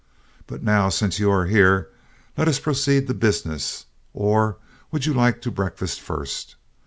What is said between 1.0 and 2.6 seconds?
you are here, let us